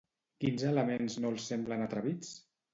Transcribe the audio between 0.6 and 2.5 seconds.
elements no els semblen atrevits?